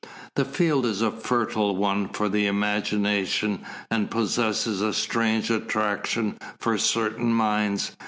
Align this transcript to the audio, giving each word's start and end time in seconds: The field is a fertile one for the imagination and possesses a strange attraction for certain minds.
The 0.35 0.45
field 0.45 0.87
is 0.87 1.03
a 1.03 1.11
fertile 1.11 1.75
one 1.75 2.09
for 2.09 2.27
the 2.27 2.47
imagination 2.47 3.63
and 3.91 4.09
possesses 4.09 4.81
a 4.81 4.93
strange 4.93 5.51
attraction 5.51 6.39
for 6.57 6.75
certain 6.79 7.31
minds. 7.31 7.91